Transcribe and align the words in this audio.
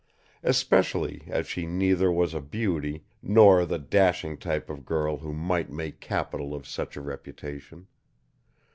Especially 0.41 1.25
as 1.27 1.45
she 1.45 1.67
neither 1.67 2.11
was 2.11 2.33
a 2.33 2.41
beauty 2.41 3.03
nor 3.21 3.67
the 3.67 3.77
dashing 3.77 4.35
type 4.35 4.67
of 4.67 4.83
girl 4.83 5.17
who 5.17 5.31
might 5.31 5.69
make 5.69 5.99
capital 5.99 6.55
of 6.55 6.65
such 6.65 6.97
a 6.97 7.01
reputation. 7.01 7.85